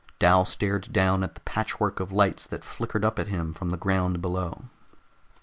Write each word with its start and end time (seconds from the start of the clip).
Dal 0.17 0.45
stared 0.45 0.91
down 0.91 1.21
at 1.21 1.35
the 1.35 1.41
patchwork 1.41 1.99
of 1.99 2.11
lights 2.11 2.47
that 2.47 2.63
flickered 2.63 3.05
up 3.05 3.19
at 3.19 3.27
him 3.27 3.53
from 3.53 3.69
the 3.69 3.77
ground 3.77 4.19
below. 4.19 4.63